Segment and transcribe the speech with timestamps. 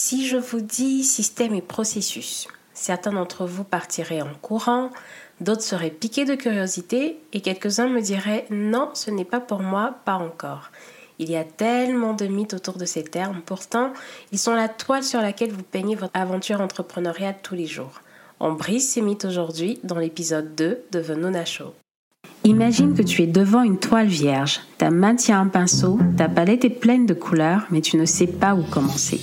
[0.00, 4.90] Si je vous dis système et processus, certains d'entre vous partiraient en courant,
[5.40, 9.96] d'autres seraient piqués de curiosité et quelques-uns me diraient non, ce n'est pas pour moi,
[10.04, 10.70] pas encore.
[11.18, 13.92] Il y a tellement de mythes autour de ces termes, pourtant
[14.30, 18.00] ils sont la toile sur laquelle vous peignez votre aventure entrepreneuriale tous les jours.
[18.38, 21.74] On brise ces mythes aujourd'hui dans l'épisode 2 de Venona Show.
[22.44, 26.64] Imagine que tu es devant une toile vierge, ta main tient un pinceau, ta palette
[26.64, 29.20] est pleine de couleurs, mais tu ne sais pas où commencer.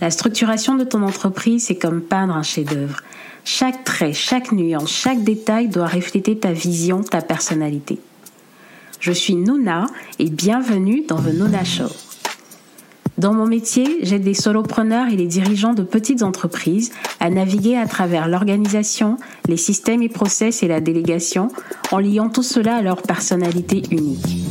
[0.00, 3.00] La structuration de ton entreprise, c'est comme peindre un chef-d'œuvre.
[3.44, 7.98] Chaque trait, chaque nuance, chaque détail doit refléter ta vision, ta personnalité.
[8.98, 9.86] Je suis Nouna
[10.18, 11.92] et bienvenue dans The Nouna Show.
[13.18, 17.86] Dans mon métier, j'aide des solopreneurs et les dirigeants de petites entreprises à naviguer à
[17.86, 21.48] travers l'organisation, les systèmes et process et la délégation
[21.92, 24.46] en liant tout cela à leur personnalité unique.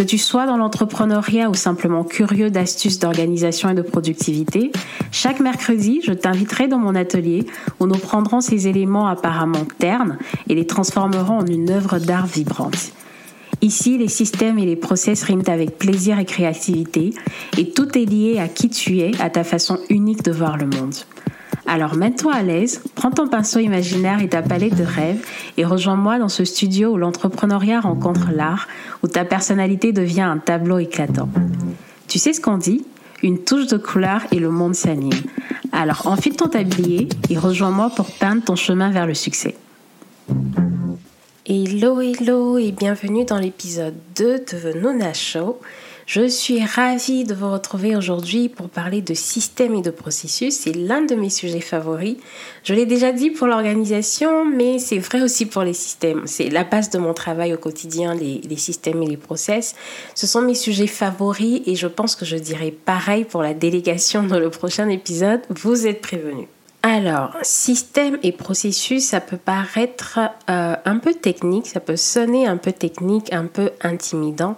[0.00, 4.72] Que tu sois dans l'entrepreneuriat ou simplement curieux d'astuces d'organisation et de productivité,
[5.12, 7.44] chaque mercredi, je t'inviterai dans mon atelier
[7.80, 10.16] où nous prendrons ces éléments apparemment ternes
[10.48, 12.92] et les transformerons en une œuvre d'art vibrante.
[13.60, 17.12] Ici, les systèmes et les process riment avec plaisir et créativité
[17.58, 20.64] et tout est lié à qui tu es, à ta façon unique de voir le
[20.64, 20.94] monde.
[21.72, 25.24] Alors mets-toi à l'aise, prends ton pinceau imaginaire et ta palette de rêves
[25.56, 28.66] et rejoins-moi dans ce studio où l'entrepreneuriat rencontre l'art,
[29.04, 31.28] où ta personnalité devient un tableau éclatant.
[32.08, 32.84] Tu sais ce qu'on dit?
[33.22, 35.12] Une touche de couleur et le monde s'anime.
[35.70, 39.54] Alors enfile ton tablier et rejoins-moi pour peindre ton chemin vers le succès.
[41.46, 45.60] Hello, hello et bienvenue dans l'épisode 2 de The Nona Show.
[46.12, 50.54] Je suis ravie de vous retrouver aujourd'hui pour parler de système et de processus.
[50.54, 52.16] C'est l'un de mes sujets favoris.
[52.64, 56.22] Je l'ai déjà dit pour l'organisation, mais c'est vrai aussi pour les systèmes.
[56.26, 59.76] C'est la base de mon travail au quotidien, les, les, systèmes et les process.
[60.16, 64.24] Ce sont mes sujets favoris et je pense que je dirai pareil pour la délégation
[64.24, 65.42] dans le prochain épisode.
[65.48, 66.48] Vous êtes prévenus.
[66.92, 70.18] Alors, système et processus, ça peut paraître
[70.50, 74.56] euh, un peu technique, ça peut sonner un peu technique, un peu intimidant.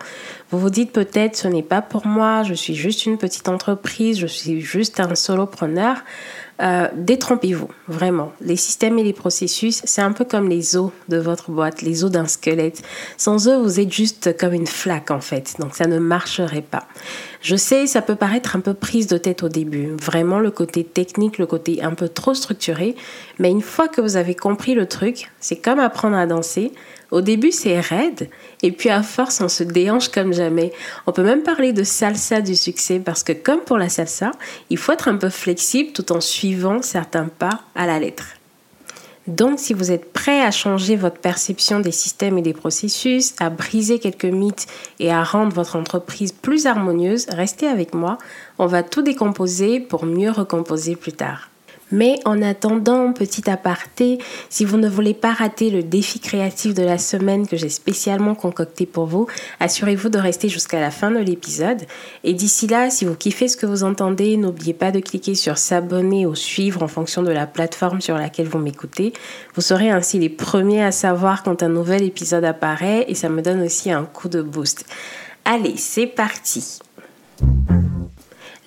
[0.50, 4.19] Vous vous dites peut-être ce n'est pas pour moi, je suis juste une petite entreprise,
[4.19, 5.98] je suis juste un solopreneur.
[6.60, 8.32] Euh, détrompez-vous, vraiment.
[8.40, 12.04] Les systèmes et les processus, c'est un peu comme les os de votre boîte, les
[12.04, 12.82] os d'un squelette.
[13.16, 16.86] Sans eux, vous êtes juste comme une flaque en fait, donc ça ne marcherait pas.
[17.41, 20.84] Je sais, ça peut paraître un peu prise de tête au début, vraiment le côté
[20.84, 22.96] technique, le côté un peu trop structuré,
[23.38, 26.72] mais une fois que vous avez compris le truc, c'est comme apprendre à danser.
[27.12, 28.30] Au début, c'est raide,
[28.62, 30.72] et puis à force, on se déhanche comme jamais.
[31.06, 34.32] On peut même parler de salsa du succès, parce que comme pour la salsa,
[34.70, 38.24] il faut être un peu flexible tout en suivant certains pas à la lettre.
[39.26, 43.50] Donc, si vous êtes prêt à changer votre perception des systèmes et des processus, à
[43.50, 44.66] briser quelques mythes
[44.98, 48.16] et à rendre votre entreprise plus harmonieuse, restez avec moi.
[48.58, 51.51] On va tout décomposer pour mieux recomposer plus tard.
[51.92, 56.82] Mais en attendant, petit aparté, si vous ne voulez pas rater le défi créatif de
[56.82, 59.26] la semaine que j'ai spécialement concocté pour vous,
[59.60, 61.82] assurez-vous de rester jusqu'à la fin de l'épisode.
[62.25, 65.58] Et d'ici là, si vous kiffez ce que vous entendez, n'oubliez pas de cliquer sur
[65.58, 69.12] s'abonner ou suivre en fonction de la plateforme sur laquelle vous m'écoutez.
[69.54, 73.42] Vous serez ainsi les premiers à savoir quand un nouvel épisode apparaît et ça me
[73.42, 74.86] donne aussi un coup de boost.
[75.44, 76.78] Allez, c'est parti.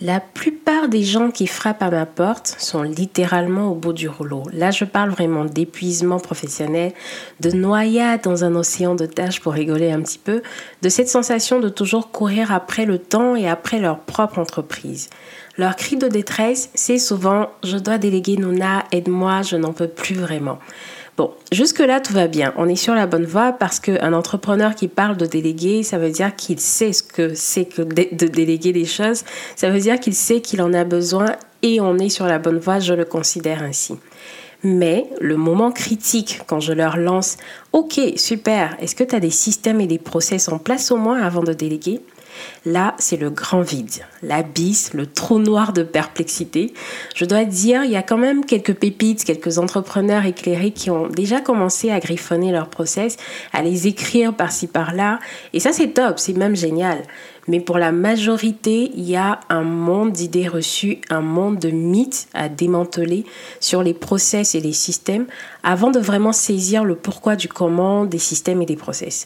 [0.01, 4.43] La plupart des gens qui frappent à ma porte sont littéralement au bout du rouleau.
[4.51, 6.91] Là, je parle vraiment d'épuisement professionnel,
[7.39, 10.41] de noyade dans un océan de tâches pour rigoler un petit peu,
[10.81, 15.09] de cette sensation de toujours courir après le temps et après leur propre entreprise.
[15.57, 20.15] Leur cri de détresse, c'est souvent Je dois déléguer Nona, aide-moi, je n'en peux plus
[20.15, 20.59] vraiment.
[21.17, 22.53] Bon, jusque-là, tout va bien.
[22.57, 26.09] On est sur la bonne voie parce qu'un entrepreneur qui parle de déléguer, ça veut
[26.09, 29.23] dire qu'il sait ce que c'est que de déléguer les choses.
[29.55, 31.27] Ça veut dire qu'il sait qu'il en a besoin
[31.61, 33.95] et on est sur la bonne voie, je le considère ainsi.
[34.61, 37.37] Mais le moment critique, quand je leur lance,
[37.71, 41.21] OK, super, est-ce que tu as des systèmes et des process en place au moins
[41.21, 42.01] avant de déléguer?
[42.65, 46.73] Là, c'est le grand vide, l'abysse, le trou noir de perplexité.
[47.15, 51.07] Je dois dire, il y a quand même quelques pépites, quelques entrepreneurs éclairés qui ont
[51.07, 53.17] déjà commencé à griffonner leur process,
[53.53, 55.19] à les écrire par-ci par-là.
[55.53, 57.03] Et ça, c'est top, c'est même génial.
[57.47, 62.27] Mais pour la majorité, il y a un monde d'idées reçues, un monde de mythes
[62.33, 63.25] à démanteler
[63.59, 65.27] sur les process et les systèmes
[65.63, 69.25] avant de vraiment saisir le pourquoi du comment des systèmes et des process.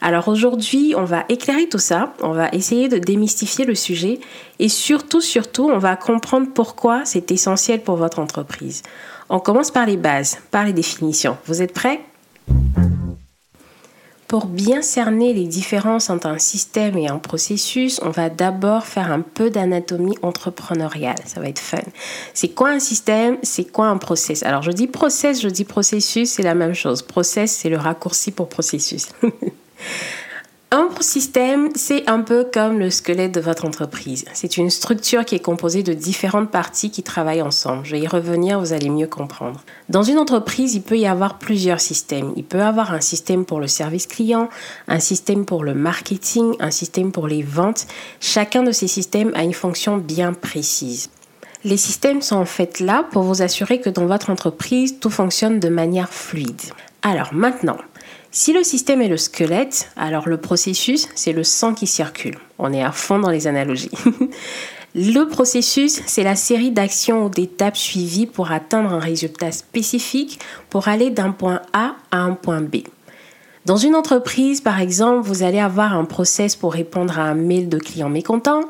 [0.00, 4.20] Alors aujourd'hui, on va éclairer tout ça, on va essayer de démystifier le sujet
[4.58, 8.82] et surtout, surtout, on va comprendre pourquoi c'est essentiel pour votre entreprise.
[9.28, 11.36] On commence par les bases, par les définitions.
[11.46, 12.00] Vous êtes prêts?
[14.28, 19.12] Pour bien cerner les différences entre un système et un processus, on va d'abord faire
[19.12, 21.18] un peu d'anatomie entrepreneuriale.
[21.26, 21.78] Ça va être fun.
[22.34, 23.38] C'est quoi un système?
[23.44, 24.42] C'est quoi un process?
[24.42, 27.02] Alors je dis process, je dis processus, c'est la même chose.
[27.02, 29.08] Process, c'est le raccourci pour processus.
[30.72, 34.24] Un système, c'est un peu comme le squelette de votre entreprise.
[34.34, 37.86] C'est une structure qui est composée de différentes parties qui travaillent ensemble.
[37.86, 39.62] Je vais y revenir, vous allez mieux comprendre.
[39.88, 42.32] Dans une entreprise, il peut y avoir plusieurs systèmes.
[42.36, 44.48] Il peut y avoir un système pour le service client,
[44.88, 47.86] un système pour le marketing, un système pour les ventes.
[48.18, 51.10] Chacun de ces systèmes a une fonction bien précise.
[51.62, 55.60] Les systèmes sont en fait là pour vous assurer que dans votre entreprise, tout fonctionne
[55.60, 56.60] de manière fluide.
[57.02, 57.78] Alors maintenant,
[58.36, 62.36] si le système est le squelette, alors le processus, c'est le sang qui circule.
[62.58, 63.90] On est à fond dans les analogies.
[64.94, 70.38] le processus, c'est la série d'actions ou d'étapes suivies pour atteindre un résultat spécifique
[70.68, 72.82] pour aller d'un point A à un point B.
[73.66, 77.68] Dans une entreprise, par exemple, vous allez avoir un process pour répondre à un mail
[77.68, 78.60] de clients mécontents,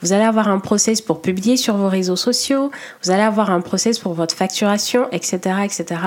[0.00, 2.70] vous allez avoir un process pour publier sur vos réseaux sociaux,
[3.02, 6.00] vous allez avoir un process pour votre facturation, etc., etc.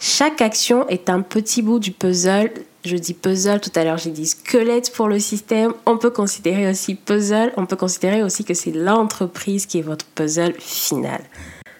[0.00, 2.50] Chaque action est un petit bout du puzzle.
[2.84, 5.72] Je dis puzzle, tout à l'heure j'ai dit squelette pour le système.
[5.86, 10.04] On peut considérer aussi puzzle, on peut considérer aussi que c'est l'entreprise qui est votre
[10.04, 11.20] puzzle final.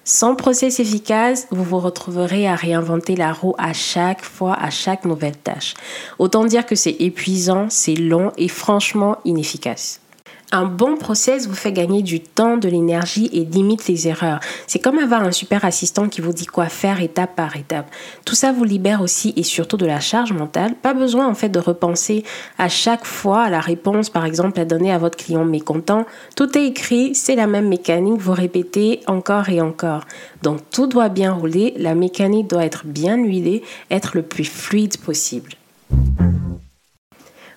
[0.06, 5.06] Sans process efficace, vous vous retrouverez à réinventer la roue à chaque fois, à chaque
[5.06, 5.72] nouvelle tâche.
[6.18, 10.00] Autant dire que c'est épuisant, c'est long et franchement inefficace.
[10.56, 14.38] Un bon process vous fait gagner du temps, de l'énergie et limite les erreurs.
[14.68, 17.90] C'est comme avoir un super assistant qui vous dit quoi faire étape par étape.
[18.24, 20.76] Tout ça vous libère aussi et surtout de la charge mentale.
[20.76, 22.22] Pas besoin en fait de repenser
[22.56, 26.06] à chaque fois à la réponse par exemple à donner à votre client mécontent.
[26.36, 30.04] Tout est écrit, c'est la même mécanique, vous répétez encore et encore.
[30.44, 34.98] Donc tout doit bien rouler, la mécanique doit être bien huilée, être le plus fluide
[34.98, 35.50] possible.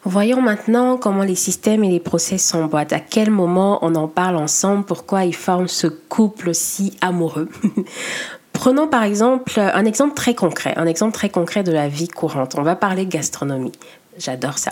[0.09, 2.94] Voyons maintenant comment les systèmes et les process s'emboîtent.
[2.94, 4.86] À quel moment on en parle ensemble?
[4.86, 7.50] Pourquoi ils forment ce couple si amoureux?
[8.54, 12.56] Prenons par exemple un exemple très concret, un exemple très concret de la vie courante.
[12.57, 13.74] On va parler gastronomie.
[14.18, 14.71] J'adore ça.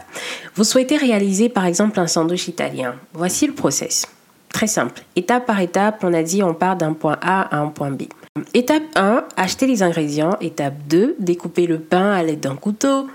[0.56, 2.96] Vous souhaitez réaliser par exemple un sandwich italien.
[3.12, 4.08] Voici le process.
[4.48, 5.04] Très simple.
[5.18, 8.04] Étape par étape, on a dit on part d'un point A à un point B.
[8.54, 10.38] Étape 1, acheter les ingrédients.
[10.40, 13.08] Étape 2, découper le pain à l'aide d'un couteau.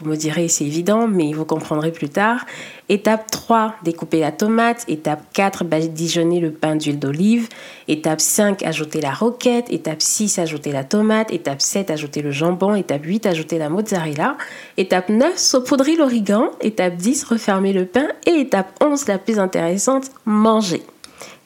[0.00, 2.46] Vous me direz, c'est évident, mais vous comprendrez plus tard.
[2.88, 4.84] Étape 3, découper la tomate.
[4.88, 7.48] Étape 4, badigeonner le pain d'huile d'olive.
[7.86, 9.70] Étape 5, ajouter la roquette.
[9.70, 11.30] Étape 6, ajouter la tomate.
[11.30, 12.74] Étape 7, ajouter le jambon.
[12.74, 14.38] Étape 8, ajouter la mozzarella.
[14.78, 16.50] Étape 9, saupoudrer l'origan.
[16.62, 18.08] Étape 10, refermer le pain.
[18.24, 20.82] Et étape 11, la plus intéressante, manger.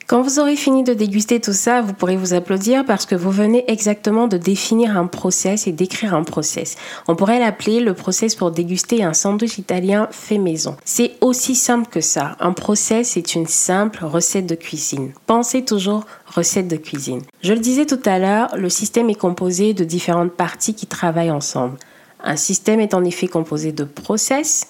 [0.07, 3.31] Quand vous aurez fini de déguster tout ça, vous pourrez vous applaudir parce que vous
[3.31, 6.77] venez exactement de définir un process et d'écrire un process.
[7.09, 10.77] On pourrait l'appeler le process pour déguster un sandwich italien fait maison.
[10.85, 12.37] C'est aussi simple que ça.
[12.39, 15.13] Un process est une simple recette de cuisine.
[15.27, 17.23] Pensez toujours recette de cuisine.
[17.43, 21.31] Je le disais tout à l'heure, le système est composé de différentes parties qui travaillent
[21.31, 21.79] ensemble.
[22.23, 24.67] Un système est en effet composé de process,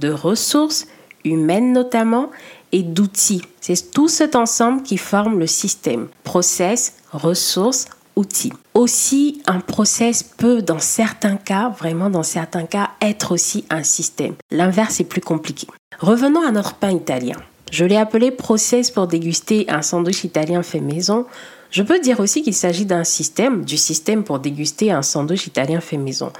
[0.00, 0.88] de ressources,
[1.24, 2.30] humaines notamment,
[2.72, 3.42] et d'outils.
[3.62, 6.08] C'est tout cet ensemble qui forme le système.
[6.24, 7.86] Process, ressources,
[8.16, 8.52] outils.
[8.74, 14.34] Aussi, un process peut, dans certains cas, vraiment dans certains cas, être aussi un système.
[14.50, 15.68] L'inverse est plus compliqué.
[16.00, 17.36] Revenons à notre pain italien.
[17.70, 21.26] Je l'ai appelé process pour déguster un sandwich italien fait maison.
[21.70, 25.80] Je peux dire aussi qu'il s'agit d'un système, du système pour déguster un sandwich italien
[25.80, 26.32] fait maison.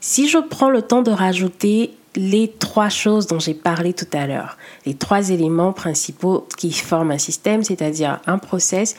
[0.00, 4.26] Si je prends le temps de rajouter les trois choses dont j'ai parlé tout à
[4.26, 8.96] l'heure, les trois éléments principaux qui forment un système, c'est-à-dire un process,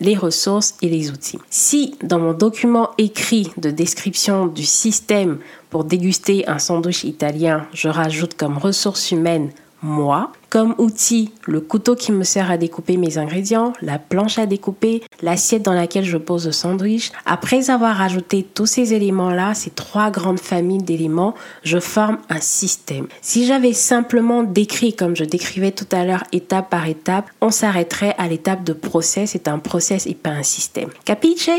[0.00, 1.38] les ressources et les outils.
[1.50, 5.38] Si dans mon document écrit de description du système
[5.70, 9.50] pour déguster un sandwich italien, je rajoute comme ressources humaines
[9.84, 10.32] moi.
[10.50, 15.02] Comme outil, le couteau qui me sert à découper mes ingrédients, la planche à découper,
[15.20, 17.12] l'assiette dans laquelle je pose le sandwich.
[17.26, 23.08] Après avoir ajouté tous ces éléments-là, ces trois grandes familles d'éléments, je forme un système.
[23.20, 28.14] Si j'avais simplement décrit comme je décrivais tout à l'heure étape par étape, on s'arrêterait
[28.16, 29.32] à l'étape de process.
[29.32, 30.90] C'est un process et pas un système.
[31.04, 31.50] Capiche?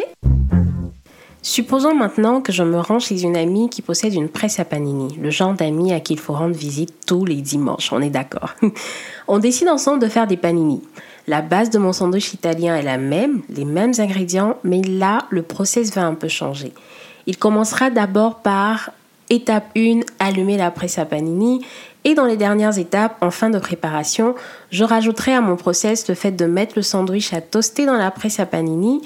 [1.47, 5.15] Supposons maintenant que je me rends chez une amie qui possède une presse à panini,
[5.21, 8.55] le genre d'amie à qui il faut rendre visite tous les dimanches, on est d'accord.
[9.27, 10.81] on décide ensemble de faire des panini.
[11.27, 15.43] La base de mon sandwich italien est la même, les mêmes ingrédients, mais là, le
[15.43, 16.73] process va un peu changer.
[17.27, 18.89] Il commencera d'abord par
[19.29, 21.63] étape 1, allumer la presse à panini.
[22.05, 24.33] Et dans les dernières étapes, en fin de préparation,
[24.71, 28.09] je rajouterai à mon process le fait de mettre le sandwich à toaster dans la
[28.09, 29.01] presse à panini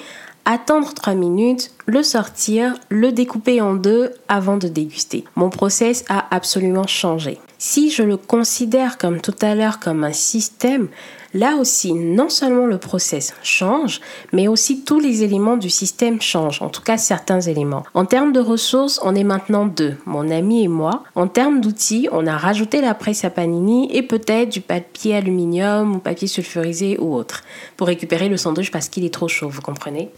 [0.46, 5.24] attendre 3 minutes, le sortir, le découper en deux avant de déguster.
[5.36, 7.40] Mon process a absolument changé.
[7.58, 10.88] Si je le considère comme tout à l'heure comme un système,
[11.34, 14.00] là aussi, non seulement le process change,
[14.32, 17.84] mais aussi tous les éléments du système changent, en tout cas certains éléments.
[17.94, 21.04] En termes de ressources, on est maintenant deux, mon ami et moi.
[21.16, 25.98] En termes d'outils, on a rajouté la presse à panini et peut-être du papier aluminium
[25.98, 27.44] ou papier sulfurisé ou autre
[27.76, 30.10] pour récupérer le sandwich parce qu'il est trop chaud, vous comprenez?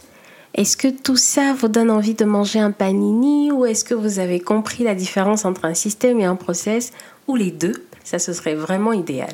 [0.54, 4.18] Est-ce que tout ça vous donne envie de manger un panini ou est-ce que vous
[4.18, 6.92] avez compris la différence entre un système et un process
[7.26, 7.86] ou les deux?
[8.04, 9.32] Ça, ce serait vraiment idéal.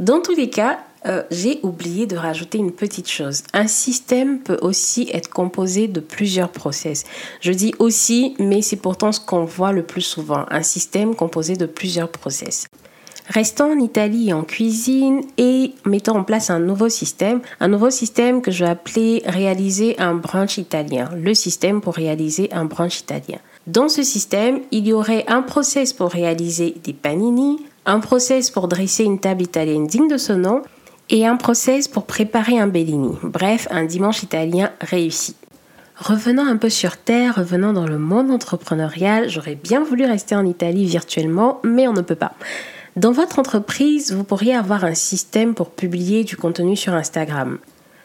[0.00, 3.42] Dans tous les cas, euh, j'ai oublié de rajouter une petite chose.
[3.52, 7.04] Un système peut aussi être composé de plusieurs process.
[7.40, 10.44] Je dis aussi, mais c'est pourtant ce qu'on voit le plus souvent.
[10.50, 12.66] Un système composé de plusieurs process.
[13.26, 18.42] Restons en Italie en cuisine et mettons en place un nouveau système, un nouveau système
[18.42, 23.38] que je vais appeler réaliser un brunch italien, le système pour réaliser un brunch italien.
[23.66, 28.68] Dans ce système, il y aurait un process pour réaliser des panini, un process pour
[28.68, 30.60] dresser une table italienne digne de ce nom
[31.08, 33.16] et un process pour préparer un bellini.
[33.22, 35.34] Bref, un dimanche italien réussi.
[35.96, 40.44] Revenant un peu sur Terre, revenant dans le monde entrepreneurial, j'aurais bien voulu rester en
[40.44, 42.32] Italie virtuellement, mais on ne peut pas.
[42.96, 47.58] Dans votre entreprise, vous pourriez avoir un système pour publier du contenu sur Instagram.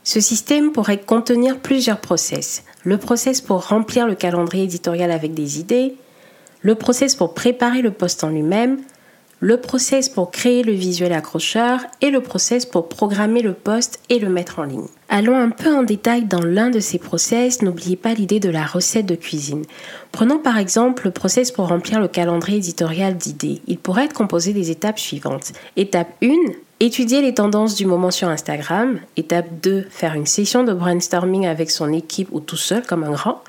[0.03, 2.63] Ce système pourrait contenir plusieurs process.
[2.84, 5.93] Le process pour remplir le calendrier éditorial avec des idées,
[6.63, 8.79] le process pour préparer le post en lui-même,
[9.41, 14.19] le process pour créer le visuel accrocheur et le process pour programmer le post et
[14.19, 14.88] le mettre en ligne.
[15.08, 18.65] Allons un peu en détail dans l'un de ces process, n'oubliez pas l'idée de la
[18.65, 19.63] recette de cuisine.
[20.12, 23.62] Prenons par exemple le process pour remplir le calendrier éditorial d'idées.
[23.67, 25.53] Il pourrait être composé des étapes suivantes.
[25.77, 26.34] Étape 1,
[26.79, 29.00] étudier les tendances du moment sur Instagram.
[29.15, 33.12] Étape 2, faire une session de brainstorming avec son équipe ou tout seul comme un
[33.12, 33.41] grand.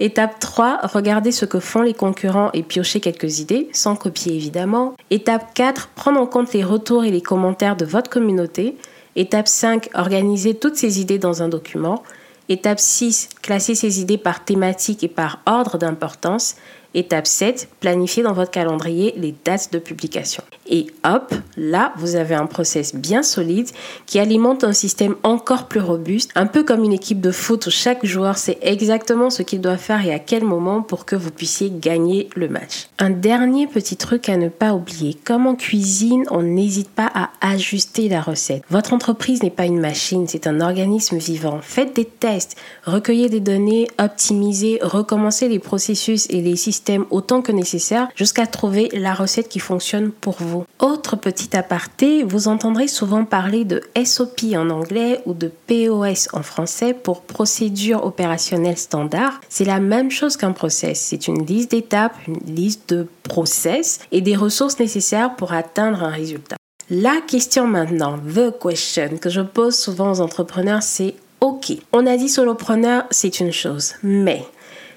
[0.00, 4.94] Étape 3, regarder ce que font les concurrents et piocher quelques idées, sans copier évidemment.
[5.10, 8.76] Étape 4, prendre en compte les retours et les commentaires de votre communauté.
[9.16, 12.02] Étape 5, organiser toutes ces idées dans un document.
[12.48, 16.56] Étape 6, classer ces idées par thématique et par ordre d'importance.
[16.94, 20.44] Étape 7, planifier dans votre calendrier les dates de publication.
[20.66, 23.68] Et hop, là, vous avez un process bien solide
[24.06, 27.70] qui alimente un système encore plus robuste, un peu comme une équipe de foot où
[27.70, 31.30] chaque joueur sait exactement ce qu'il doit faire et à quel moment pour que vous
[31.30, 32.86] puissiez gagner le match.
[32.98, 37.30] Un dernier petit truc à ne pas oublier, comme en cuisine, on n'hésite pas à
[37.40, 38.62] ajuster la recette.
[38.70, 41.58] Votre entreprise n'est pas une machine, c'est un organisme vivant.
[41.60, 47.52] Faites des tests, recueillez des données, optimisez, recommencez les processus et les systèmes autant que
[47.52, 50.64] nécessaire jusqu'à trouver la recette qui fonctionne pour vous.
[50.78, 56.42] Autre petit aparté, vous entendrez souvent parler de SOP en anglais ou de POS en
[56.42, 59.40] français pour procédure opérationnelle standard.
[59.48, 61.00] C'est la même chose qu'un process.
[61.00, 66.10] C'est une liste d'étapes, une liste de process et des ressources nécessaires pour atteindre un
[66.10, 66.56] résultat.
[66.90, 72.16] La question maintenant, the question que je pose souvent aux entrepreneurs, c'est OK, on a
[72.16, 74.46] dit solopreneur, c'est une chose, mais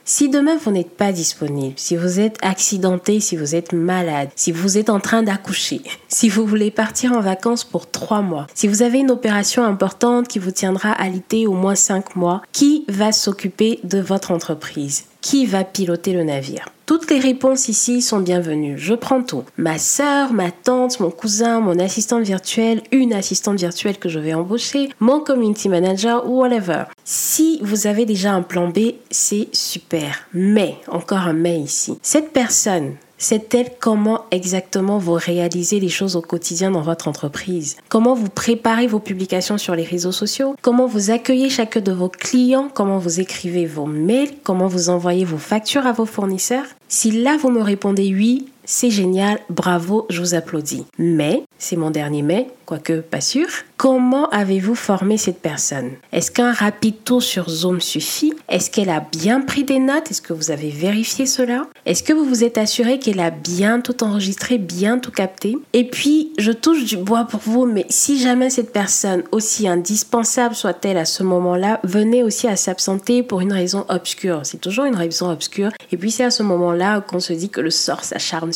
[0.07, 4.53] si demain vous n'êtes pas disponible, si vous êtes accidenté, si vous êtes malade, si
[4.53, 8.69] vous êtes en train d'accoucher, si vous voulez partir en vacances pour trois mois, si
[8.69, 12.85] vous avez une opération importante qui vous tiendra à l'été au moins cinq mois, qui
[12.87, 15.03] va s'occuper de votre entreprise?
[15.21, 16.69] Qui va piloter le navire?
[16.85, 18.77] Toutes les réponses ici sont bienvenues.
[18.77, 19.43] Je prends tout.
[19.57, 24.33] Ma sœur, ma tante, mon cousin, mon assistante virtuelle, une assistante virtuelle que je vais
[24.33, 26.83] embaucher, mon community manager ou whatever.
[27.03, 30.27] Si vous avez déjà un plan B, c'est super.
[30.33, 31.99] Mais, encore un mais ici.
[32.01, 37.77] Cette personne c'est elle comment exactement vous réalisez les choses au quotidien dans votre entreprise?
[37.89, 40.55] Comment vous préparez vos publications sur les réseaux sociaux?
[40.61, 42.69] Comment vous accueillez chacun de vos clients?
[42.73, 44.35] Comment vous écrivez vos mails?
[44.43, 46.65] Comment vous envoyez vos factures à vos fournisseurs?
[46.87, 50.85] Si là vous me répondez oui, c'est génial, bravo, je vous applaudis.
[50.99, 53.47] Mais, c'est mon dernier mais, quoique pas sûr,
[53.77, 55.91] comment avez-vous formé cette personne?
[56.11, 58.33] Est-ce qu'un rapide tour sur Zoom suffit?
[58.49, 60.11] Est-ce qu'elle a bien pris des notes?
[60.11, 61.65] Est-ce que vous avez vérifié cela?
[61.85, 65.57] Est-ce que vous vous êtes assuré qu'elle a bien tout enregistré, bien tout capté?
[65.71, 70.55] Et puis, je touche du bois pour vous, mais si jamais cette personne, aussi indispensable
[70.55, 74.95] soit-elle à ce moment-là, venait aussi à s'absenter pour une raison obscure, c'est toujours une
[74.95, 78.51] raison obscure, et puis c'est à ce moment-là qu'on se dit que le sort s'acharne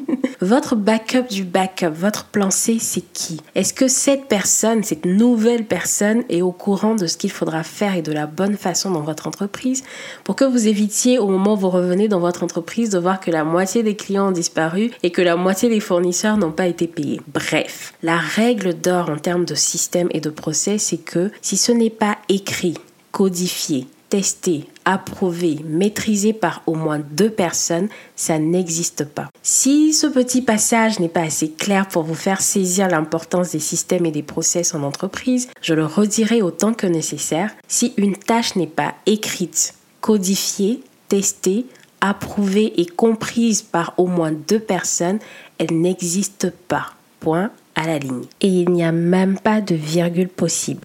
[0.40, 3.40] votre backup du backup, votre plan C, c'est qui?
[3.54, 7.96] Est-ce que cette personne, cette nouvelle personne est au courant de ce qu'il faudra faire
[7.96, 9.84] et de la bonne façon dans votre entreprise?
[10.24, 13.30] Pour que vous évitiez au moment où vous revenez dans votre entreprise de voir que
[13.30, 16.86] la moitié des clients ont disparu et que la moitié des fournisseurs n'ont pas été
[16.86, 17.20] payés.
[17.32, 21.72] Bref, la règle d'or en termes de système et de procès, c'est que si ce
[21.72, 22.74] n'est pas écrit,
[23.12, 29.28] codifié, testé, approuvé, maîtrisé par au moins deux personnes, ça n'existe pas.
[29.42, 34.06] Si ce petit passage n'est pas assez clair pour vous faire saisir l'importance des systèmes
[34.06, 37.50] et des process en entreprise, je le redirai autant que nécessaire.
[37.68, 41.66] Si une tâche n'est pas écrite, codifiée, testée,
[42.00, 45.18] approuvée et comprise par au moins deux personnes,
[45.58, 46.94] elle n'existe pas.
[47.20, 48.24] Point à la ligne.
[48.40, 50.80] Et il n'y a même pas de virgule possible.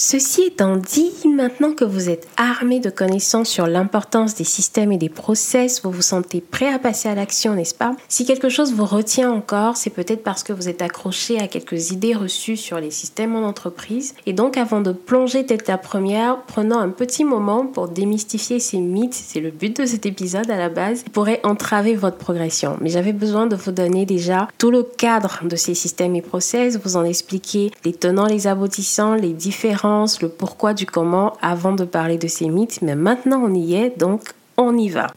[0.00, 4.96] Ceci étant dit, maintenant que vous êtes armé de connaissances sur l'importance des systèmes et
[4.96, 7.96] des process, vous vous sentez prêt à passer à l'action, n'est-ce pas?
[8.08, 11.90] Si quelque chose vous retient encore, c'est peut-être parce que vous êtes accroché à quelques
[11.90, 14.14] idées reçues sur les systèmes en entreprise.
[14.24, 18.78] Et donc, avant de plonger tête à première, prenons un petit moment pour démystifier ces
[18.78, 19.14] mythes.
[19.14, 21.02] C'est le but de cet épisode à la base.
[21.02, 22.76] Qui pourrait entraver votre progression.
[22.80, 26.78] Mais j'avais besoin de vous donner déjà tout le cadre de ces systèmes et process,
[26.78, 29.87] vous en expliquer les tenants, les aboutissants, les différents
[30.20, 33.98] le pourquoi du comment avant de parler de ces mythes, mais maintenant on y est,
[33.98, 34.22] donc
[34.56, 35.08] on y va.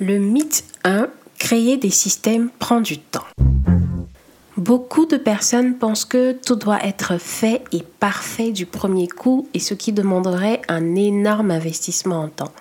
[0.00, 1.08] Le mythe 1,
[1.38, 3.24] créer des systèmes prend du temps.
[4.56, 9.60] Beaucoup de personnes pensent que tout doit être fait et parfait du premier coup et
[9.60, 12.52] ce qui demanderait un énorme investissement en temps.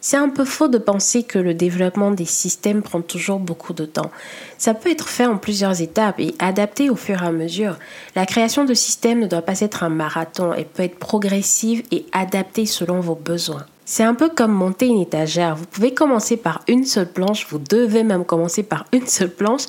[0.00, 3.84] C'est un peu faux de penser que le développement des systèmes prend toujours beaucoup de
[3.84, 4.10] temps.
[4.56, 7.76] Ça peut être fait en plusieurs étapes et adapté au fur et à mesure.
[8.14, 12.06] La création de systèmes ne doit pas être un marathon, elle peut être progressive et
[12.12, 13.66] adaptée selon vos besoins.
[13.84, 15.56] C'est un peu comme monter une étagère.
[15.56, 19.62] Vous pouvez commencer par une seule planche, vous devez même commencer par une seule planche,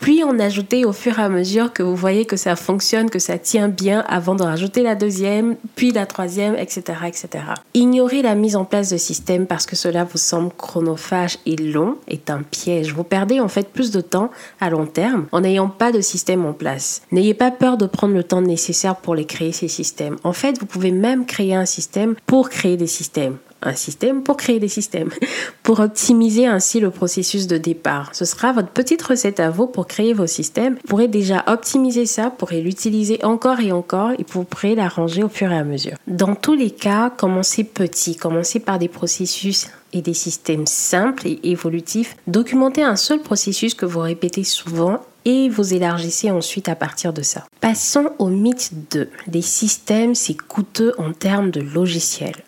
[0.00, 3.18] puis en ajouter au fur et à mesure que vous voyez que ça fonctionne, que
[3.18, 6.82] ça tient bien avant de rajouter la deuxième, puis la troisième, etc.
[7.06, 7.28] etc.
[7.74, 11.96] Ignorer la mise en place de systèmes parce que cela vous semble chronophage et long
[12.08, 12.92] est un piège.
[12.94, 14.30] Vous perdez en fait plus de temps
[14.60, 17.02] à long terme en n'ayant pas de système en place.
[17.12, 20.16] N'ayez pas peur de prendre le temps nécessaire pour les créer ces systèmes.
[20.24, 24.36] En fait, vous pouvez même créer un système pour créer des systèmes un système pour
[24.36, 25.10] créer des systèmes,
[25.62, 28.10] pour optimiser ainsi le processus de départ.
[28.14, 30.74] Ce sera votre petite recette à vous pour créer vos systèmes.
[30.74, 35.24] Vous pourrez déjà optimiser ça, vous pourrez l'utiliser encore et encore et vous pourrez l'arranger
[35.24, 35.96] au fur et à mesure.
[36.06, 41.40] Dans tous les cas, commencez petit, commencez par des processus et des systèmes simples et
[41.42, 42.16] évolutifs.
[42.28, 47.22] Documentez un seul processus que vous répétez souvent et vous élargissez ensuite à partir de
[47.22, 47.44] ça.
[47.60, 49.10] Passons au mythe 2.
[49.32, 52.42] Les systèmes, c'est coûteux en termes de logiciels.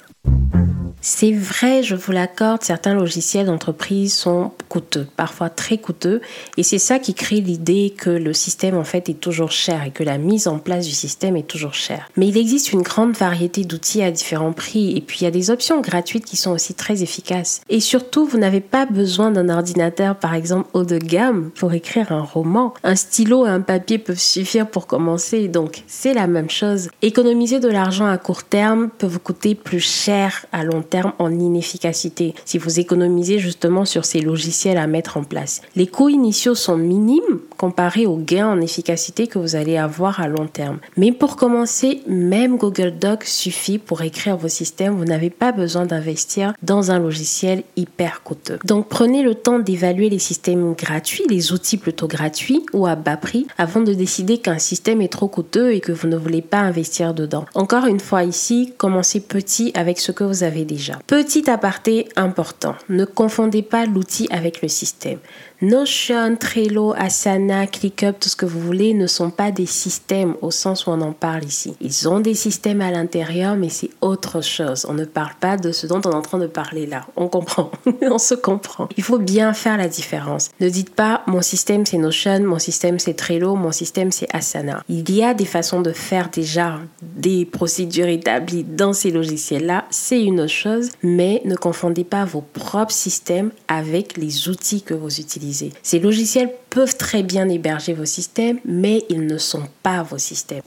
[1.04, 6.20] C'est vrai, je vous l'accorde, certains logiciels d'entreprise sont coûteux, parfois très coûteux,
[6.56, 9.90] et c'est ça qui crée l'idée que le système en fait est toujours cher et
[9.90, 12.08] que la mise en place du système est toujours chère.
[12.16, 15.32] Mais il existe une grande variété d'outils à différents prix, et puis il y a
[15.32, 17.62] des options gratuites qui sont aussi très efficaces.
[17.68, 22.12] Et surtout, vous n'avez pas besoin d'un ordinateur par exemple haut de gamme pour écrire
[22.12, 22.74] un roman.
[22.84, 26.90] Un stylo et un papier peuvent suffire pour commencer, donc c'est la même chose.
[27.02, 31.30] Économiser de l'argent à court terme peut vous coûter plus cher à long terme en
[31.30, 35.62] inefficacité si vous économisez justement sur ces logiciels à mettre en place.
[35.76, 40.26] Les coûts initiaux sont minimes comparés aux gains en efficacité que vous allez avoir à
[40.26, 40.80] long terme.
[40.96, 44.96] Mais pour commencer, même Google Docs suffit pour écrire vos systèmes.
[44.96, 48.58] Vous n'avez pas besoin d'investir dans un logiciel hyper coûteux.
[48.64, 53.16] Donc prenez le temps d'évaluer les systèmes gratuits, les outils plutôt gratuits ou à bas
[53.16, 56.58] prix avant de décider qu'un système est trop coûteux et que vous ne voulez pas
[56.58, 57.44] investir dedans.
[57.54, 60.98] Encore une fois ici, commencez petit avec ce que vous avez déjà.
[61.06, 65.20] Petit aparté important, ne confondez pas l'outil avec le système.
[65.62, 70.50] Notion, Trello, Asana, ClickUp, tout ce que vous voulez ne sont pas des systèmes au
[70.50, 71.76] sens où on en parle ici.
[71.80, 74.84] Ils ont des systèmes à l'intérieur, mais c'est autre chose.
[74.88, 77.06] On ne parle pas de ce dont on est en train de parler là.
[77.14, 77.70] On comprend,
[78.02, 78.88] on se comprend.
[78.96, 80.50] Il faut bien faire la différence.
[80.58, 84.82] Ne dites pas mon système c'est Notion, mon système c'est Trello, mon système c'est Asana.
[84.88, 90.24] Il y a des façons de faire déjà des procédures établies dans ces logiciels-là, c'est
[90.24, 95.20] une autre chose, mais ne confondez pas vos propres systèmes avec les outils que vous
[95.20, 95.51] utilisez.
[95.82, 100.62] Ces logiciels peuvent très bien héberger vos systèmes, mais ils ne sont pas vos systèmes.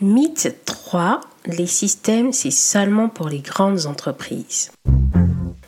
[0.00, 4.70] Mythe 3, les systèmes, c'est seulement pour les grandes entreprises.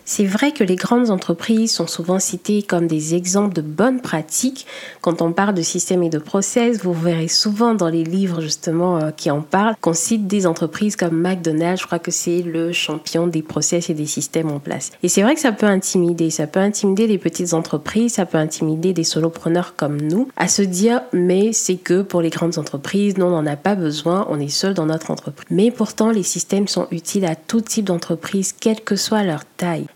[0.05, 4.67] C'est vrai que les grandes entreprises sont souvent citées comme des exemples de bonnes pratiques.
[5.01, 8.99] Quand on parle de systèmes et de process, vous verrez souvent dans les livres justement
[8.99, 11.81] euh, qui en parlent qu'on cite des entreprises comme McDonald's.
[11.81, 14.91] Je crois que c'est le champion des process et des systèmes en place.
[15.03, 16.31] Et c'est vrai que ça peut intimider.
[16.31, 20.63] Ça peut intimider les petites entreprises, ça peut intimider des solopreneurs comme nous à se
[20.63, 24.41] dire mais c'est que pour les grandes entreprises, non, on n'en a pas besoin, on
[24.41, 25.47] est seul dans notre entreprise.
[25.51, 29.45] Mais pourtant, les systèmes sont utiles à tout type d'entreprise, quelle que soit leur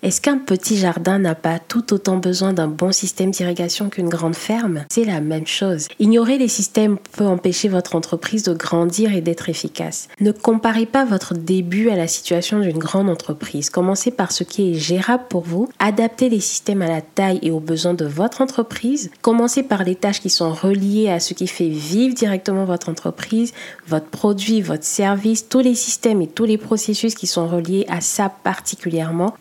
[0.03, 4.35] Est-ce qu'un petit jardin n'a pas tout autant besoin d'un bon système d'irrigation qu'une grande
[4.35, 4.85] ferme?
[4.91, 5.89] C'est la même chose.
[5.99, 10.09] Ignorer les systèmes peut empêcher votre entreprise de grandir et d'être efficace.
[10.21, 13.71] Ne comparez pas votre début à la situation d'une grande entreprise.
[13.71, 15.69] Commencez par ce qui est gérable pour vous.
[15.79, 19.11] Adaptez les systèmes à la taille et aux besoins de votre entreprise.
[19.23, 23.53] Commencez par les tâches qui sont reliées à ce qui fait vivre directement votre entreprise,
[23.87, 28.01] votre produit, votre service, tous les systèmes et tous les processus qui sont reliés à
[28.01, 29.35] ça particulièrement.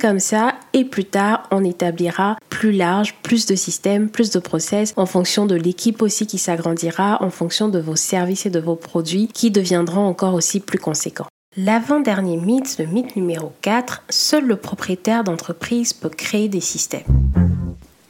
[0.00, 4.92] Comme ça et plus tard, on établira plus large, plus de systèmes, plus de process
[4.96, 8.76] en fonction de l'équipe aussi qui s'agrandira, en fonction de vos services et de vos
[8.76, 11.26] produits qui deviendront encore aussi plus conséquents.
[11.56, 17.51] L'avant-dernier mythe, le mythe numéro 4, seul le propriétaire d'entreprise peut créer des systèmes.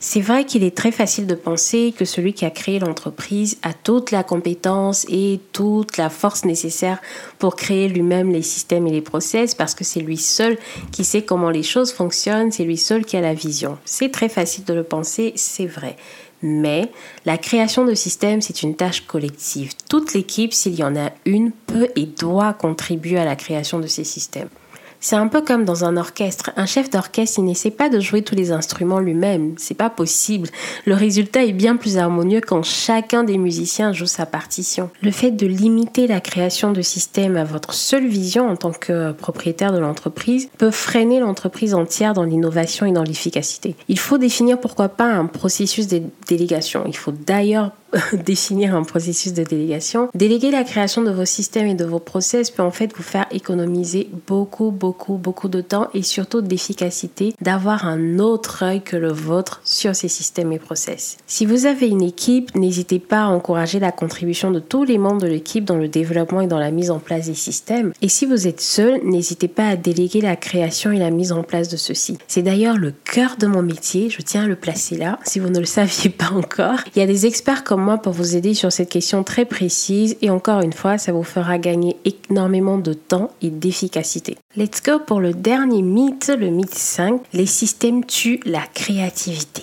[0.05, 3.73] C'est vrai qu'il est très facile de penser que celui qui a créé l'entreprise a
[3.73, 7.01] toute la compétence et toute la force nécessaire
[7.39, 10.59] pour créer lui-même les systèmes et les process parce que c'est lui seul
[10.91, 13.79] qui sait comment les choses fonctionnent, c'est lui seul qui a la vision.
[13.85, 15.97] C'est très facile de le penser, c'est vrai.
[16.43, 16.91] Mais
[17.25, 19.71] la création de systèmes, c'est une tâche collective.
[19.89, 23.87] Toute l'équipe, s'il y en a une, peut et doit contribuer à la création de
[23.87, 24.49] ces systèmes.
[25.05, 26.53] C'est un peu comme dans un orchestre.
[26.57, 29.55] Un chef d'orchestre, il n'essaie pas de jouer tous les instruments lui-même.
[29.57, 30.49] C'est pas possible.
[30.87, 34.91] Le résultat est bien plus harmonieux quand chacun des musiciens joue sa partition.
[35.03, 39.11] Le fait de limiter la création de systèmes à votre seule vision en tant que
[39.11, 43.75] propriétaire de l'entreprise peut freiner l'entreprise entière dans l'innovation et dans l'efficacité.
[43.89, 46.85] Il faut définir pourquoi pas un processus de délégation.
[46.87, 47.73] Il faut d'ailleurs
[48.25, 50.09] définir un processus de délégation.
[50.15, 53.27] Déléguer la création de vos systèmes et de vos process peut en fait vous faire
[53.31, 59.13] économiser beaucoup, beaucoup, beaucoup de temps et surtout d'efficacité d'avoir un autre œil que le
[59.13, 61.17] vôtre sur ces systèmes et process.
[61.27, 65.23] Si vous avez une équipe, n'hésitez pas à encourager la contribution de tous les membres
[65.23, 67.93] de l'équipe dans le développement et dans la mise en place des systèmes.
[68.03, 71.43] Et si vous êtes seul, n'hésitez pas à déléguer la création et la mise en
[71.43, 72.19] place de ceux-ci.
[72.29, 75.49] C'est d'ailleurs le cœur de mon métier, je tiens à le placer là, si vous
[75.49, 76.79] ne le saviez pas encore.
[76.95, 80.17] Il y a des experts comme moi pour vous aider sur cette question très précise
[80.23, 84.37] et encore une fois, ça vous fera gagner énormément de temps et d'efficacité.
[84.55, 87.23] Let's go pour le dernier mythe, le mythe 5.
[87.33, 89.63] Les systèmes tuent la créativité.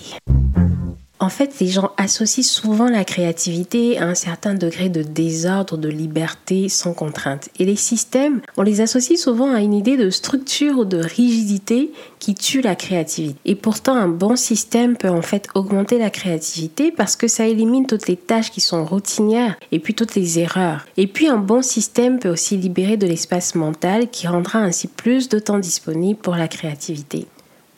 [1.22, 5.90] En fait, les gens associent souvent la créativité à un certain degré de désordre, de
[5.90, 7.50] liberté sans contrainte.
[7.58, 11.92] Et les systèmes, on les associe souvent à une idée de structure ou de rigidité
[12.20, 13.38] qui tue la créativité.
[13.44, 17.86] Et pourtant, un bon système peut en fait augmenter la créativité parce que ça élimine
[17.86, 20.86] toutes les tâches qui sont routinières et puis toutes les erreurs.
[20.96, 25.28] Et puis, un bon système peut aussi libérer de l'espace mental qui rendra ainsi plus
[25.28, 27.26] de temps disponible pour la créativité.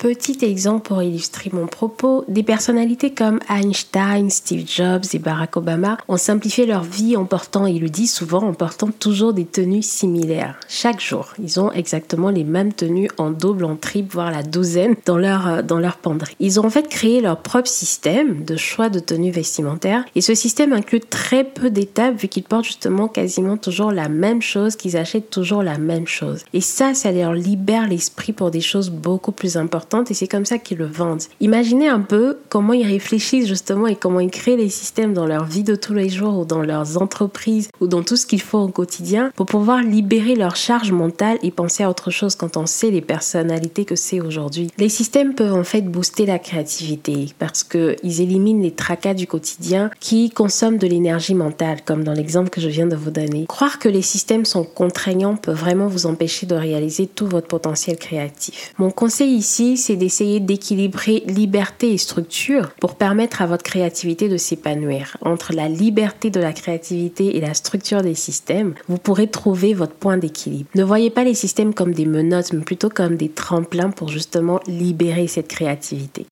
[0.03, 5.97] Petit exemple pour illustrer mon propos, des personnalités comme Einstein, Steve Jobs et Barack Obama
[6.09, 9.81] ont simplifié leur vie en portant, ils le disent souvent, en portant toujours des tenues
[9.81, 10.59] similaires.
[10.69, 14.97] Chaque jour, ils ont exactement les mêmes tenues en double, en triple, voire la douzaine
[15.07, 16.35] dans leur, euh, dans leur penderie.
[16.41, 20.35] Ils ont en fait créé leur propre système de choix de tenues vestimentaires et ce
[20.35, 24.97] système inclut très peu d'étapes vu qu'ils portent justement quasiment toujours la même chose, qu'ils
[24.97, 26.43] achètent toujours la même chose.
[26.55, 30.47] Et ça, ça leur libère l'esprit pour des choses beaucoup plus importantes et c'est comme
[30.47, 31.23] ça qu'ils le vendent.
[31.41, 35.45] Imaginez un peu comment ils réfléchissent justement et comment ils créent les systèmes dans leur
[35.45, 38.63] vie de tous les jours ou dans leurs entreprises ou dans tout ce qu'ils font
[38.63, 42.67] au quotidien pour pouvoir libérer leur charge mentale et penser à autre chose quand on
[42.67, 44.71] sait les personnalités que c'est aujourd'hui.
[44.79, 49.91] Les systèmes peuvent en fait booster la créativité parce qu'ils éliminent les tracas du quotidien
[50.01, 53.45] qui consomment de l'énergie mentale comme dans l'exemple que je viens de vous donner.
[53.47, 57.97] Croire que les systèmes sont contraignants peut vraiment vous empêcher de réaliser tout votre potentiel
[57.97, 58.73] créatif.
[58.79, 64.37] Mon conseil ici, c'est d'essayer d'équilibrer liberté et structure pour permettre à votre créativité de
[64.37, 65.17] s'épanouir.
[65.21, 69.95] Entre la liberté de la créativité et la structure des systèmes, vous pourrez trouver votre
[69.95, 70.71] point d'équilibre.
[70.75, 74.61] Ne voyez pas les systèmes comme des menottes, mais plutôt comme des tremplins pour justement
[74.67, 76.27] libérer cette créativité.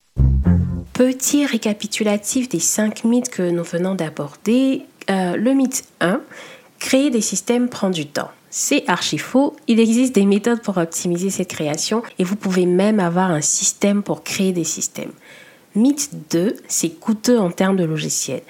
[0.93, 4.83] Petit récapitulatif des cinq mythes que nous venons d'aborder.
[5.09, 6.21] Euh, le mythe 1,
[6.79, 8.29] créer des systèmes prend du temps.
[8.53, 9.55] C'est archi faux.
[9.67, 14.03] Il existe des méthodes pour optimiser cette création et vous pouvez même avoir un système
[14.03, 15.13] pour créer des systèmes.
[15.73, 18.41] Mythe 2, c'est coûteux en termes de logiciel.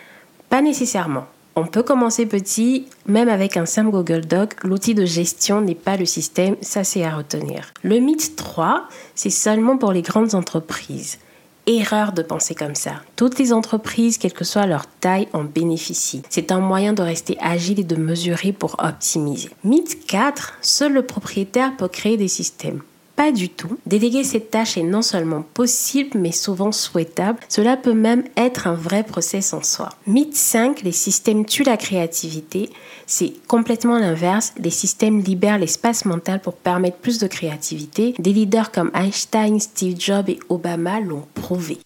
[0.50, 1.28] Pas nécessairement.
[1.56, 5.98] On peut commencer petit, même avec un simple Google Doc, l'outil de gestion n'est pas
[5.98, 7.72] le système, ça c'est à retenir.
[7.84, 11.20] Le mythe 3, c'est seulement pour les grandes entreprises.
[11.68, 13.02] Erreur de penser comme ça.
[13.16, 16.24] Toutes les entreprises, quelle que soit leur taille, en bénéficient.
[16.30, 19.50] C'est un moyen de rester agile et de mesurer pour optimiser.
[19.64, 22.82] Mythe 4, seul le propriétaire peut créer des systèmes
[23.22, 23.78] Pas du tout.
[23.86, 27.38] Déléguer cette tâche est non seulement possible, mais souvent souhaitable.
[27.50, 29.90] Cela peut même être un vrai process en soi.
[30.08, 32.72] Mythe 5, les systèmes tuent la créativité.
[33.06, 34.54] C'est complètement l'inverse.
[34.58, 38.16] Les systèmes libèrent l'espace mental pour permettre plus de créativité.
[38.18, 41.78] Des leaders comme Einstein, Steve Jobs et Obama l'ont prouvé.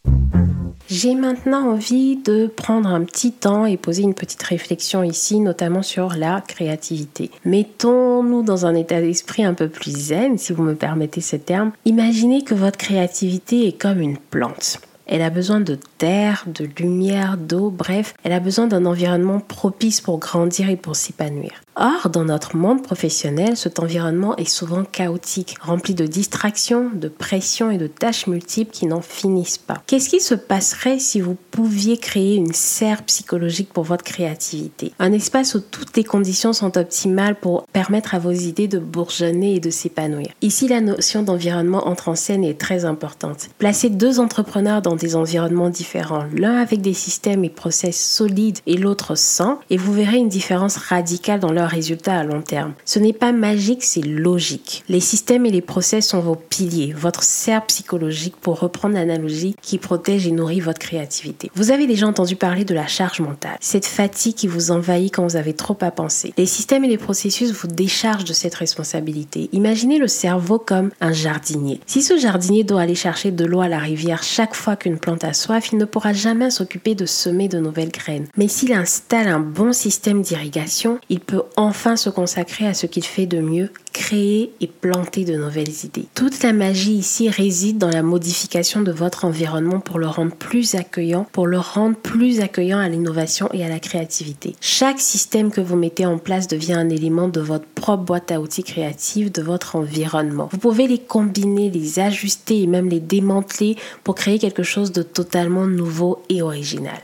[0.88, 5.82] J'ai maintenant envie de prendre un petit temps et poser une petite réflexion ici, notamment
[5.82, 7.32] sur la créativité.
[7.44, 11.72] Mettons-nous dans un état d'esprit un peu plus zen, si vous me permettez ce terme.
[11.86, 14.80] Imaginez que votre créativité est comme une plante.
[15.08, 20.02] Elle a besoin de terre, de lumière, d'eau, bref, elle a besoin d'un environnement propice
[20.02, 21.52] pour grandir et pour s'épanouir.
[21.78, 27.70] Or, dans notre monde professionnel, cet environnement est souvent chaotique, rempli de distractions, de pressions
[27.70, 29.82] et de tâches multiples qui n'en finissent pas.
[29.86, 34.94] Qu'est-ce qui se passerait si vous pouviez créer une serre psychologique pour votre créativité?
[35.00, 39.56] Un espace où toutes les conditions sont optimales pour permettre à vos idées de bourgeonner
[39.56, 40.30] et de s'épanouir.
[40.42, 43.50] Ici, la notion d'environnement entre en scène est très importante.
[43.58, 45.86] Placez deux entrepreneurs dans des environnements différents,
[46.34, 50.78] l'un avec des systèmes et process solides et l'autre sans, et vous verrez une différence
[50.78, 52.74] radicale dans leur résultats à long terme.
[52.86, 54.84] Ce n'est pas magique, c'est logique.
[54.90, 59.78] Les systèmes et les process sont vos piliers, votre serre psychologique pour reprendre l'analogie qui
[59.78, 61.52] protège et nourrit votre créativité.
[61.56, 65.24] Vous avez déjà entendu parler de la charge mentale, cette fatigue qui vous envahit quand
[65.24, 66.34] vous avez trop à penser.
[66.38, 69.50] Les systèmes et les processus vous déchargent de cette responsabilité.
[69.52, 71.80] Imaginez le cerveau comme un jardinier.
[71.86, 75.24] Si ce jardinier doit aller chercher de l'eau à la rivière chaque fois qu'une plante
[75.24, 78.28] a soif, il ne pourra jamais s'occuper de semer de nouvelles graines.
[78.38, 83.04] Mais s'il installe un bon système d'irrigation, il peut enfin se consacrer à ce qu'il
[83.04, 86.06] fait de mieux, créer et planter de nouvelles idées.
[86.16, 90.76] Toute la magie ici réside dans la modification de votre environnement pour le rendre plus
[90.76, 94.58] accueillant, pour le rendre plus accueillant à l'innovation et à la créativité.
[94.60, 98.42] Chaque système que vous mettez en place devient un élément de votre propre boîte à
[98.42, 100.50] outils créative, de votre environnement.
[100.52, 105.04] Vous pouvez les combiner, les ajuster et même les démanteler pour créer quelque chose de
[105.04, 107.00] totalement nouveau et original.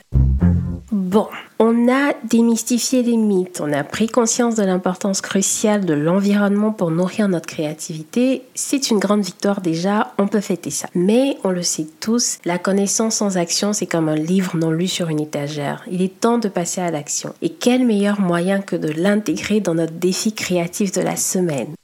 [1.12, 1.28] Bon,
[1.60, 6.90] on a démystifié les mythes, on a pris conscience de l'importance cruciale de l'environnement pour
[6.90, 8.44] nourrir notre créativité.
[8.56, 10.88] C'est une grande victoire déjà, on peut fêter ça.
[10.96, 14.88] Mais on le sait tous, la connaissance sans action, c'est comme un livre non lu
[14.88, 15.84] sur une étagère.
[15.92, 17.34] Il est temps de passer à l'action.
[17.42, 21.76] Et quel meilleur moyen que de l'intégrer dans notre défi créatif de la semaine?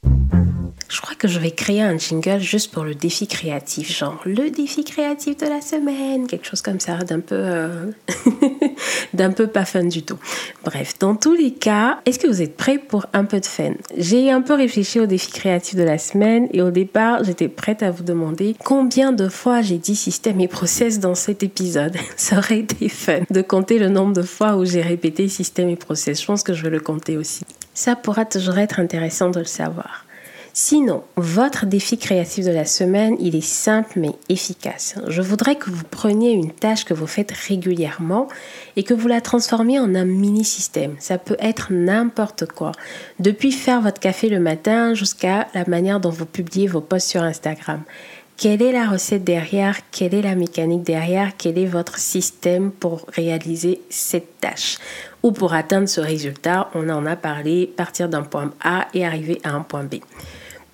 [0.89, 4.49] Je crois que je vais créer un jingle juste pour le défi créatif, genre le
[4.49, 7.91] défi créatif de la semaine, quelque chose comme ça, d'un peu, euh,
[9.13, 10.17] d'un peu pas fun du tout.
[10.63, 13.73] Bref, dans tous les cas, est-ce que vous êtes prêts pour un peu de fun?
[13.97, 17.83] J'ai un peu réfléchi au défi créatif de la semaine et au départ, j'étais prête
[17.83, 21.95] à vous demander combien de fois j'ai dit système et process dans cet épisode.
[22.15, 25.75] Ça aurait été fun de compter le nombre de fois où j'ai répété système et
[25.75, 26.21] process.
[26.21, 27.43] Je pense que je vais le compter aussi.
[27.73, 30.06] Ça pourra toujours être intéressant de le savoir.
[30.59, 34.95] Sinon, votre défi créatif de la semaine, il est simple mais efficace.
[35.05, 38.27] Je voudrais que vous preniez une tâche que vous faites régulièrement
[38.75, 40.95] et que vous la transformiez en un mini-système.
[40.97, 42.71] Ça peut être n'importe quoi.
[43.19, 47.21] Depuis faire votre café le matin jusqu'à la manière dont vous publiez vos posts sur
[47.21, 47.83] Instagram.
[48.35, 49.77] Quelle est la recette derrière?
[49.91, 51.33] Quelle est la mécanique derrière?
[51.37, 54.79] Quel est votre système pour réaliser cette tâche?
[55.21, 59.39] Ou pour atteindre ce résultat, on en a parlé, partir d'un point A et arriver
[59.43, 59.97] à un point B.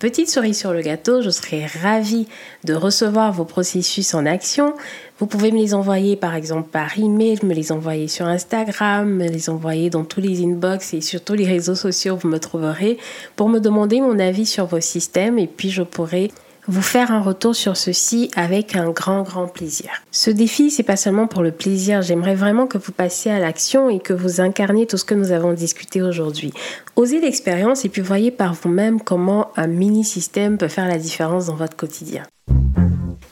[0.04, 2.28] Petite cerise sur le gâteau, je serais ravie
[2.66, 4.74] de recevoir vos processus en action.
[5.18, 9.30] Vous pouvez me les envoyer par exemple par email, me les envoyer sur Instagram, me
[9.30, 12.98] les envoyer dans tous les inbox et sur tous les réseaux sociaux, vous me trouverez
[13.38, 16.32] pour me demander mon avis sur vos systèmes et puis je pourrai
[16.68, 19.90] vous faire un retour sur ceci avec un grand grand plaisir.
[20.12, 23.90] Ce défi, c'est pas seulement pour le plaisir, j'aimerais vraiment que vous passiez à l'action
[23.90, 26.54] et que vous incarniez tout ce que nous avons discuté aujourd'hui.
[26.96, 31.48] Osez l'expérience et puis voyez par vous-même comment un mini système peut faire la différence
[31.48, 32.24] dans votre quotidien.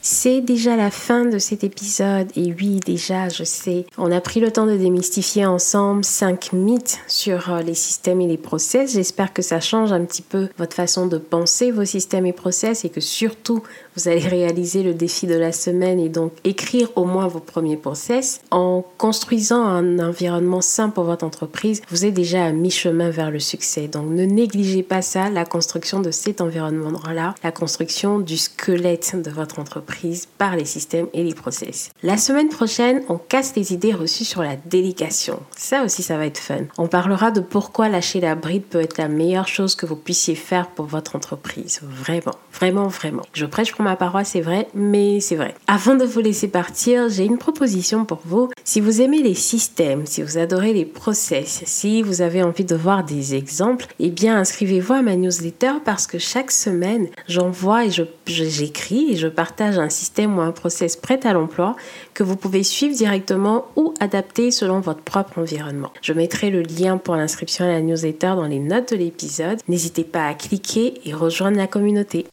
[0.04, 4.40] C'est déjà la fin de cet épisode et oui déjà je sais, on a pris
[4.40, 8.94] le temps de démystifier ensemble 5 mythes sur euh, les systèmes et les process.
[8.94, 12.84] J'espère que ça change un petit peu votre façon de penser vos systèmes et process
[12.84, 13.62] et que surtout
[13.96, 17.78] vous allez réaliser le défi de la semaine et donc écrire au moins vos premiers
[17.78, 18.42] process.
[18.52, 23.40] En construisant un environnement sain pour votre entreprise, vous êtes déjà à mi-chemin vers le
[23.40, 23.88] succès.
[23.88, 29.32] Donc ne négligez pas ça, la construction de cet environnement-là, la construction du squelette de
[29.32, 31.92] votre entreprise par les systèmes et les process.
[32.04, 35.40] La semaine prochaine, on casse les idées reçues sur la délegation.
[35.56, 36.66] Ça aussi, ça va être fun.
[36.78, 40.36] On parlera de pourquoi lâcher la bride peut être la meilleure chose que vous puissiez
[40.36, 41.82] faire pour votre entreprise.
[41.84, 43.24] Vraiment, vraiment, vraiment.
[43.34, 43.46] Je
[43.82, 45.56] ma parole, c'est vrai, mais c'est vrai.
[45.68, 48.50] Avant de vous laisser partir, j'ai une proposition pour vous.
[48.64, 52.76] Si vous aimez les systèmes, si vous adorez les process, si vous avez envie de
[52.76, 57.92] voir des exemples, eh bien inscrivez-vous à ma newsletter parce que chaque semaine, j'envoie et
[57.92, 61.76] je, j'écris et je partage un système ou un process prêt à l'emploi
[62.14, 65.92] que vous pouvez suivre directement ou adapter selon votre propre environnement.
[66.02, 69.60] Je mettrai le lien pour l'inscription à la newsletter dans les notes de l'épisode.
[69.68, 72.26] N'hésitez pas à cliquer et rejoindre la communauté.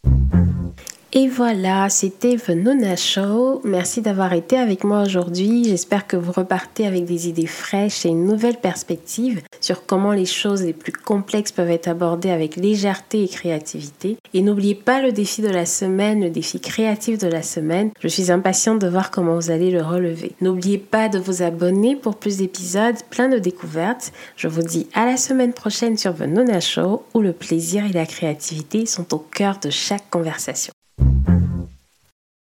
[1.14, 3.62] Et voilà, c'était The Nona Show.
[3.64, 5.64] Merci d'avoir été avec moi aujourd'hui.
[5.64, 10.26] J'espère que vous repartez avec des idées fraîches et une nouvelle perspective sur comment les
[10.26, 14.18] choses les plus complexes peuvent être abordées avec légèreté et créativité.
[14.34, 17.90] Et n'oubliez pas le défi de la semaine, le défi créatif de la semaine.
[18.00, 20.32] Je suis impatiente de voir comment vous allez le relever.
[20.42, 24.12] N'oubliez pas de vous abonner pour plus d'épisodes, plein de découvertes.
[24.36, 27.94] Je vous dis à la semaine prochaine sur The Nona Show où le plaisir et
[27.94, 30.74] la créativité sont au cœur de chaque conversation.
[30.98, 31.47] Thank you.